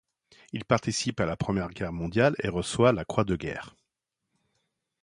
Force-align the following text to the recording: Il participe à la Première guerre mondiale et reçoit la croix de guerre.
Il 0.51 0.65
participe 0.65 1.19
à 1.19 1.27
la 1.27 1.35
Première 1.37 1.69
guerre 1.69 1.93
mondiale 1.93 2.35
et 2.41 2.49
reçoit 2.49 2.91
la 2.91 3.05
croix 3.05 3.23
de 3.23 3.35
guerre. 3.35 3.75